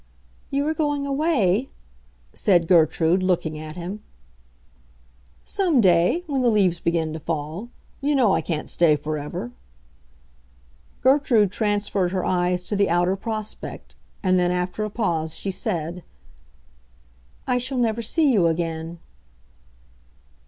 [0.49, 1.69] "You are going away?"
[2.33, 4.01] said Gertrude, looking at him.
[5.45, 7.69] "Some day—when the leaves begin to fall.
[8.01, 9.51] You know I can't stay forever."
[11.03, 16.03] Gertrude transferred her eyes to the outer prospect, and then, after a pause, she said,
[17.45, 18.97] "I shall never see you again."